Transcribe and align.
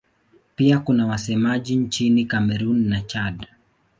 Pia 0.55 0.79
kuna 0.79 1.05
wasemaji 1.07 1.75
nchini 1.75 2.25
Kamerun 2.25 2.87
na 2.89 3.01
Chad. 3.01 3.47